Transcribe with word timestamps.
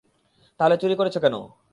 তাহলে 0.59 0.75
চুরি 0.77 0.95
করেছো 0.95 1.19
কেন? 1.19 1.35